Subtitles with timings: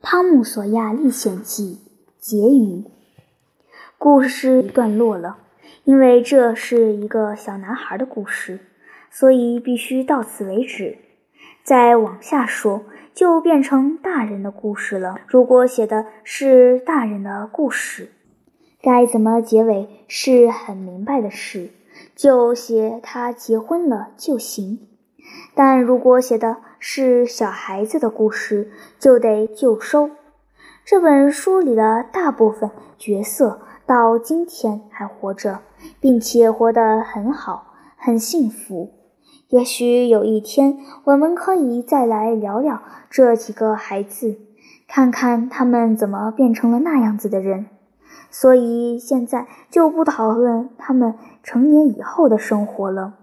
[0.02, 1.78] 《汤姆·索亚历险记》
[2.18, 2.84] 结语。
[3.98, 5.36] 故事段落了，
[5.84, 8.60] 因为这是一个小男孩的故事，
[9.10, 10.96] 所以必须到此为止。
[11.62, 15.16] 再往下说，就变成大人的故事了。
[15.26, 18.10] 如果写的是大人的故事，
[18.80, 21.68] 该怎么结尾是很明白的事，
[22.16, 24.78] 就写他结婚了就行。
[25.54, 30.10] 但如果写的是小孩子的故事，就得就收。
[30.84, 35.60] 这本书里的大部分角色到今天还活着，
[36.00, 38.90] 并且活得很好，很幸福。
[39.48, 44.38] 也许有一天，我们可以再来聊聊这几个孩子，
[44.88, 47.66] 看看他们怎么变成了那样子的人。
[48.30, 53.14] 所以现在就不讨论他们成年以后的生活了。